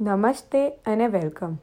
[0.00, 1.54] નમસ્તે અને વેલકમ.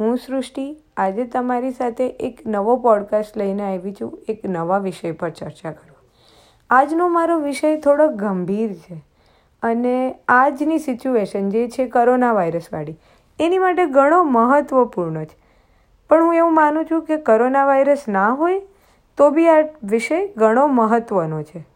[0.00, 5.30] હું સૃષ્ટિ, આજે તમારી સાથે એક નવો પોડકાસ્ટ લઈને આવી છું, એક નવા વિષય પર
[5.30, 6.02] ચર્ચા કરવા.
[6.70, 9.04] આજનો મારો વિષય થોડો ગંભીર છે
[9.62, 12.98] અને આજની સિચ્યુએશન જે છે કોરોના વાયરસવાળી
[13.40, 15.36] એની માટે ઘણો મહત્ત્વપૂર્ણ છે.
[16.08, 18.62] પણ હું એવું માનું છું કે કોરોના વાયરસ ના હોય,
[19.16, 21.66] તો બી આ વિષય ઘણો મહત્ત્વનો છે.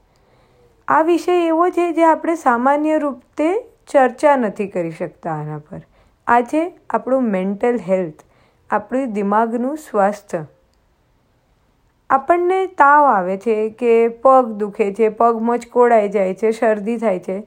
[0.89, 5.81] આ વિષય એવો છે જે આપણે સામાન્ય રૂપે ચર્ચા નથી કરી શકતા આના પર.
[6.27, 8.25] આજે આપણું મેન્ટલ હેલ્થ,
[8.71, 10.45] આપણું દિમાગનું સ્વાસ્થ્ય
[12.11, 17.41] આપણને તાવ આવે છે કે પગ દુખે છે, પગ મચકોડાઈ જાય છે, શરદી થાય છે,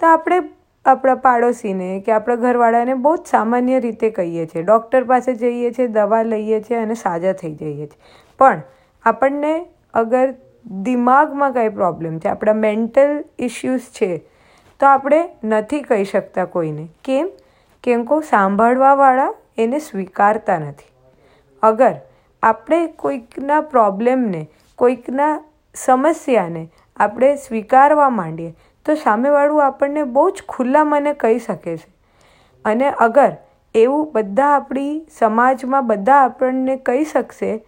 [0.00, 0.38] તો આપણે
[0.84, 4.62] આપણા પાડોશીને કે આપણા ઘરવાળાને બહુ જ સામાન્ય રીતે કહીએ છીએ.
[4.62, 7.98] ડૉક્ટર પાસે જઈએ છીએ, દવા લઈએ છીએ અને સાજા થઈ જઈએ છીએ.
[8.38, 8.62] પણ
[9.04, 10.34] આપણને અગર
[10.82, 14.10] દિમાગમાં કંઈ પ્રોબ્લેમ છે, આપણા મેન્ટલ ઇશ્યુઝ છે
[14.84, 16.88] તો આપણે નથી કહી શકતા કોઈને.
[17.04, 17.30] કેમ?
[17.82, 20.92] કેમ કો સાંભળવાવાળા એને સ્વીકારતા નથી.
[21.62, 21.94] અગર
[22.42, 28.54] આપણે કોઈકના પ્રોબ્લેમને, કોઈકના સમસ્યાને આપણે સ્વીકારવા માંડીએ,
[28.86, 31.94] તો સામેવાળું આપણને બહુ જ ખુલ્લા મને કહી શકે છે.
[32.64, 33.36] અને અગર
[33.74, 37.64] એવું બધા આપણી સમાજમાં બધા આપણને કહી શકશે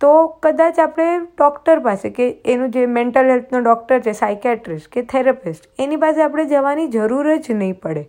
[0.00, 5.64] તો કદાચ આપણે ડૉક્ટર પાસે કે એનું જે મેન્ટલ હેલ્થનો ડૉક્ટર છે, સાયકેટ્રિસ્ટ કે થેરપિસ્ટ,
[5.78, 8.08] એની પાસે આપણે જવાની જરૂર જ નહીં પડે.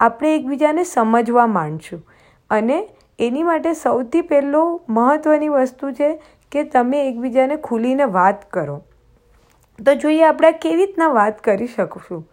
[0.00, 2.08] આપણે એકબીજાને સમજવા માંડશું.
[2.50, 8.84] અને એની માટે સૌથી પહેલો મહત્ત્વની વસ્તુ છે કે તમે એકબીજાને ખુલીને વાત કરો.
[9.86, 12.28] તો જોઈએ આપણે કેવી રીતના વાત કરી શકશું?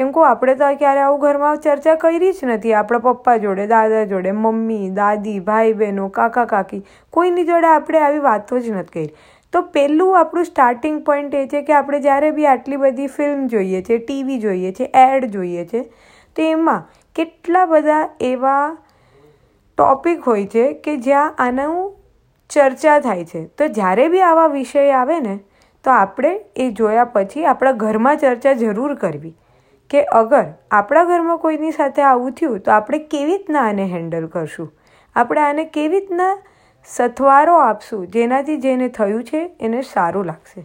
[0.00, 2.72] કેમ કે આપણે તો ક્યારે આવું ઘરમાં ચર્ચા કરી જ નથી.
[2.72, 6.78] આપણા પપ્પા જોડે, દાદા જોડે, મમ્મી, દાદી, ભાઈ, બહેનો, કાકા, કાકી,
[7.10, 9.10] કોઈની જોડે આપણે આવી વાતો જ નથી કરી.
[9.52, 13.82] તો પહેલું આપણું સ્ટાર્ટિંગ પોઈન્ટ એ છે કે આપણે જ્યારે બી આટલી બધી ફિલ્મ જોઈએ
[13.82, 15.82] છે ટીવી જોઈએ છે એડ જોઈએ છે,
[16.36, 18.76] તો એમાં કેટલા બધા એવા
[19.78, 21.92] ટોપિક હોય છે કે જ્યાં આનું
[22.50, 23.44] ચર્ચા થાય છે.
[23.44, 25.38] તો જ્યારે બી આવા વિષય આવે ને,
[25.84, 29.36] તો આપણે એ જોયા પછી આપણા ઘરમાં ચર્ચા જરૂર કરવી.
[29.90, 34.72] કે અગર આપણા ઘરમાં કોઈની સાથે આવું થયું તો આપણે કેવી રીતના આને હેન્ડલ કરશું?
[35.16, 36.38] આપણે આને કેવી રીતના
[36.86, 38.06] સથવારો આપશું?
[38.06, 40.64] જેનાથી જેને થયું છે એને સારું લાગશે.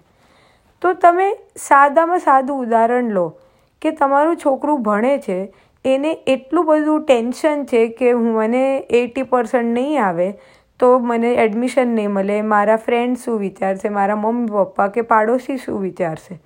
[0.82, 3.40] તો તમે સાદામાં સાદું ઉદાહરણ લો
[3.82, 5.54] કે તમારું છોકરું ભણે છે,
[5.86, 10.34] એને એટલું બધું ટેન્શન છે કે હું મને એટી પર્સન્ટ નહીં આવે,
[10.80, 15.82] તો મને એડમિશન નહીં મળે, મારા ફ્રેન્ડ શું વિચારશે, મારા મમ્મી પપ્પા કે પાડોશી શું
[15.82, 16.40] વિચારશે?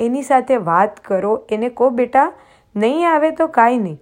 [0.00, 2.32] એની સાથે વાત કરો, એને કહો, બેટા,
[2.76, 4.00] નહીં આવે તો કાંઈ નહીં.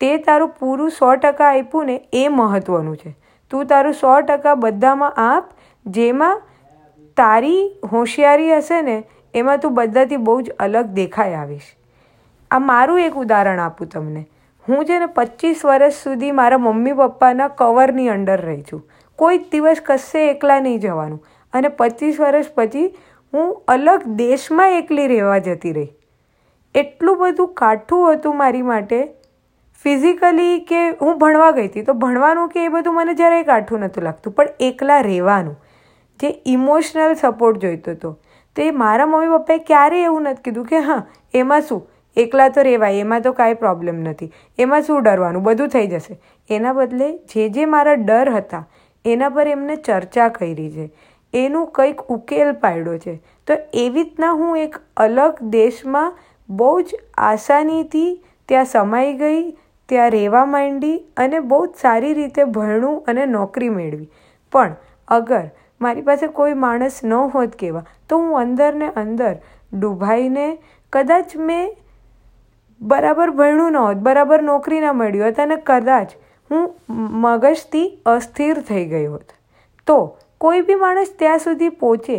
[0.00, 3.16] તે તારું પૂરું સો ટકા આપ્યું ને એ મહત્ત્વનું છે.
[3.50, 5.44] તું તારું સો ટકા બધામાં આપ,
[5.86, 6.42] જેમાં
[7.16, 9.04] તારી હોશિયારી હશે ને,
[9.34, 11.76] એમાં તું બધાથી બહુ જ અલગ દેખાઈ આવીશ.
[12.50, 14.26] આ મારું એક ઉદાહરણ આપું તમને.
[14.68, 18.88] હું છે ને પચીસ વર્ષ સુધી મારા મમ્મી પપ્પાના કવરની અંડર રહી છું.
[19.16, 21.26] કોઈ દિવસ કશે એકલા નહીં જવાનું.
[21.52, 22.98] અને પચીસ વર્ષ પછી
[23.34, 25.92] હું અલગ દેશમાં એકલી રહેવા જતી રહી.
[26.74, 29.14] એટલું બધું કાઠું હતું મારી માટે.
[29.82, 34.04] ફિઝિકલી કે હું ભણવા ગઈ હતી, તો ભણવાનું કે એ બધું મને જરાય કાઠું નહોતું
[34.04, 34.32] લાગતું.
[34.32, 35.56] પણ એકલા રહેવાનું,
[36.20, 38.18] જે ઇમોશનલ સપોર્ટ જોઈતો હતો,
[38.56, 41.88] તે મારા મમ્મી પપ્પાએ ક્યારેય એવું નથી કીધું કે હા, એમાં શું?
[42.16, 44.32] એકલા તો રહેવાય, એમાં તો કાંઈ પ્રોબ્લેમ નથી.
[44.58, 45.42] એમાં શું ડરવાનું?
[45.42, 46.20] બધું થઈ જશે.
[46.50, 48.68] એના બદલે જે જે મારા ડર હતા,
[49.04, 50.92] એના પર એમને ચર્ચા કરી છે.
[51.34, 53.14] એનું કંઈક ઉકેલ પાડ્યો છે.
[53.46, 56.12] તો એવી રીતના હું એક અલગ દેશમાં
[56.48, 57.00] બહુ જ
[57.30, 58.10] આસાનીથી
[58.48, 59.42] ત્યાં સમાઈ ગઈ,
[59.88, 64.08] ત્યાં રહેવા માંડી અને બહુ જ સારી રીતે ભણવું અને નોકરી મેળવી.
[64.52, 64.74] પણ
[65.08, 65.44] અગર
[65.80, 69.34] મારી પાસે કોઈ માણસ ન હોત કેવા, તો હું અંદરને અંદર
[69.72, 70.48] ડૂબાઈને
[70.92, 71.70] કદાચ મેં
[72.80, 76.18] બરાબર ભણ્યું ન હોત, બરાબર નોકરી ના મળી હોત અને કદાચ
[76.50, 76.64] હું
[77.24, 79.28] મગજથી અસ્થિર થઈ ગઈ હોત.
[79.86, 79.98] તો
[80.42, 82.16] કોઈ બી માણસ ત્યાં સુધી પહોંચે,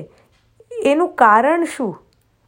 [0.83, 1.93] એનું કારણ શું?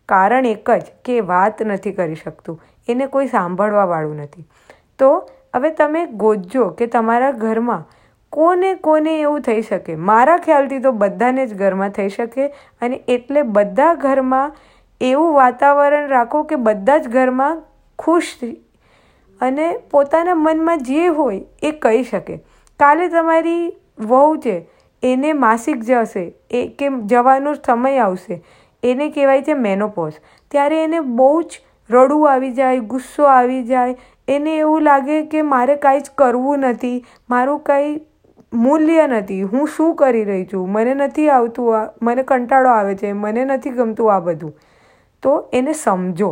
[0.09, 4.45] કારણ એક જ કે વાત નથી કરી શકતું, એને કોઈ સાંભળવાવાળું નથી.
[4.99, 5.09] તો
[5.55, 7.83] હવે તમે ગોજો કે તમારા ઘરમાં
[8.33, 9.95] કોને કોને એવું થઈ શકે?
[9.95, 12.47] મારા ખ્યાલથી તો બધાને જ ઘરમાં થઈ શકે
[12.81, 14.55] અને એટલે બધા ઘરમાં
[15.01, 17.63] એવું વાતાવરણ રાખો કે બધા જ ઘરમાં
[17.99, 18.31] ખુશ
[19.41, 22.39] અને પોતાના મનમાં જે હોય એ કહી શકે.
[22.79, 24.55] કાલે તમારી વહુ છે
[25.05, 28.41] એને માસિક જશે એ કે જવાનો સમય આવશે.
[28.83, 30.13] એને કહેવાય છે મેનોપોઝ
[30.51, 33.95] ત્યારે એને બહુ જ રડવું આવી જાય, ગુસ્સો આવી જાય.
[34.27, 38.01] એને એવું લાગે કે મારે કાંઈ જ કરવું નથી, મારું કાંઈ
[38.53, 39.43] મૂલ્ય નથી.
[39.43, 40.71] હું શું કરી રહી છું?
[40.71, 44.55] મને નથી આવતું આ, મને કંટાળો આવે છે, મને નથી ગમતું આ બધું.
[45.21, 46.31] તો એને સમજો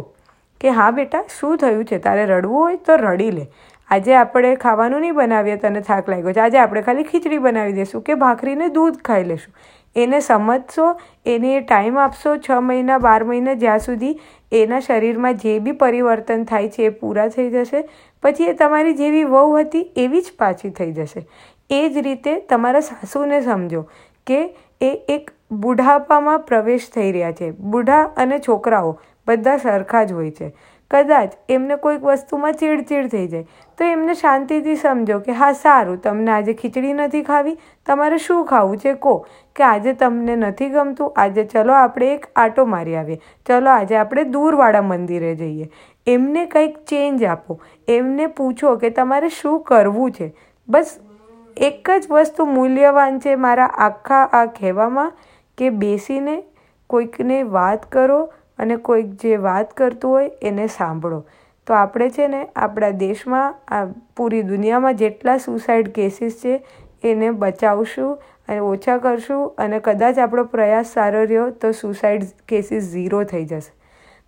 [0.61, 1.97] કે, હા બેટા, શું થયું છે?
[1.97, 3.47] તારે રડવું હોય તો રડી લે.
[3.89, 6.39] આજે આપણે ખાવાનું નહીં બનાવીએ તને થાક લાગ્યો છે.
[6.39, 9.53] આજે આપણે ખાલી ખીચડી બનાવી દઈશું કે ભાખરીને દૂધ ખાઈ લઈશું
[9.95, 10.85] એને સમજશો,
[11.25, 14.13] એને ટાઈમ આપશો છ મહિના, બાર મહિના જ્યાં સુધી
[14.51, 17.83] એના શરીરમાં જે બી પરિવર્તન થાય છે એ પૂરા થઈ જશે.
[18.24, 21.25] પછી એ તમારી જેવી વહુ હતી એવી જ પાછી થઈ જશે.
[21.69, 23.85] એ જ રીતે તમારા સાસુને સમજો
[24.27, 24.44] કે
[24.81, 27.51] એ એક બુઢાપામાં પ્રવેશ થઈ રહ્યા છે.
[27.51, 30.53] બુઢા અને છોકરાઓ બધા સરખા જ હોય છે.
[30.94, 36.34] કદાચ એમને કોઈક વસ્તુમાં ચીડચીડ થઈ જાય, તો એમને શાંતિથી સમજો કે હા, સારું, તમને
[36.34, 37.56] આજે ખીચડી નથી ખાવી,
[37.86, 38.94] તમારે શું ખાવું છે?
[39.06, 39.16] કહો
[39.56, 44.28] કે આજે તમને નથી ગમતું, આજે ચલો આપણે એક આટો મારી આવીએ, ચલો આજે આપણે
[44.36, 45.72] દૂરવાળા મંદિરે જઈએ.
[46.07, 50.31] એમને કંઈક ચેન્જ આપો, એમને પૂછો કે તમારે શું કરવું છે?
[50.68, 50.95] બસ
[51.57, 55.12] એક જ વસ્તુ મૂલ્યવાન છે મારા આખા આ કહેવામાં
[55.57, 56.40] કે બેસીને
[56.90, 58.22] કોઈકને વાત કરો
[58.59, 61.23] અને કોઈક જે વાત કરતું હોય એને સાંભળો.
[61.67, 63.85] તો આપણે છે ને આપણા દેશમાં આ
[64.17, 66.63] પૂરી દુનિયામાં જેટલા સુસાઇડ કેસીસ છે,
[67.03, 68.17] એને બચાવશું
[68.47, 73.71] અને ઓછા કરશું અને કદાચ આપણો પ્રયાસ સારો રહ્યો તો સુસાઇડ કેસીસ ઝીરો થઈ જશે.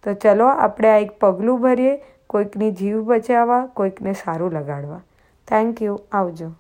[0.04, 5.01] તો ચલો આપણે આ એક પગલું ભરીએ, કોઈકની જીવ બચાવવા, કોઈકને સારું લગાડવા.
[5.48, 6.51] થેન્ક યુ આવજો.